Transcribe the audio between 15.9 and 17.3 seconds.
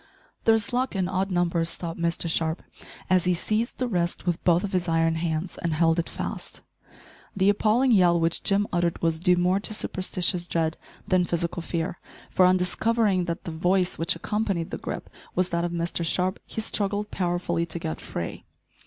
Sharp, he struggled